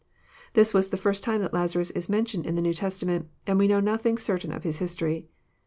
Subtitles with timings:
[0.55, 3.67] This is the first time that Lazaras is mentioned in the New Testament, and we
[3.67, 5.27] know nothing certain of his history.